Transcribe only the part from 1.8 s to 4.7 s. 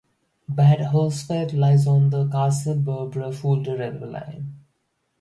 on the Kassel-Bebra-Fulda railway line.